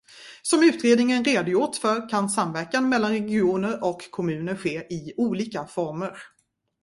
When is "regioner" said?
3.11-3.83